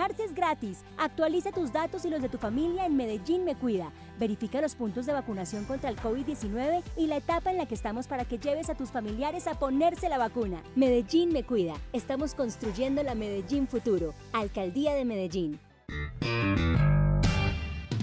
Vacunarse 0.00 0.34
gratis. 0.34 0.84
Actualiza 0.96 1.52
tus 1.52 1.72
datos 1.72 2.06
y 2.06 2.10
los 2.10 2.22
de 2.22 2.30
tu 2.30 2.38
familia 2.38 2.86
en 2.86 2.96
Medellín 2.96 3.44
Me 3.44 3.54
Cuida. 3.54 3.92
Verifica 4.18 4.60
los 4.62 4.74
puntos 4.74 5.04
de 5.04 5.12
vacunación 5.12 5.66
contra 5.66 5.90
el 5.90 5.96
COVID-19 5.96 6.82
y 6.96 7.06
la 7.06 7.18
etapa 7.18 7.50
en 7.50 7.58
la 7.58 7.66
que 7.66 7.74
estamos 7.74 8.06
para 8.06 8.24
que 8.24 8.38
lleves 8.38 8.70
a 8.70 8.74
tus 8.74 8.90
familiares 8.90 9.46
a 9.46 9.58
ponerse 9.58 10.08
la 10.08 10.16
vacuna. 10.16 10.62
Medellín 10.74 11.32
Me 11.32 11.44
Cuida. 11.44 11.74
Estamos 11.92 12.34
construyendo 12.34 13.02
la 13.02 13.14
Medellín 13.14 13.68
Futuro. 13.68 14.14
Alcaldía 14.32 14.94
de 14.94 15.04
Medellín. 15.04 15.60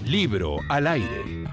Libro 0.04 0.58
al 0.68 0.86
aire. 0.86 1.47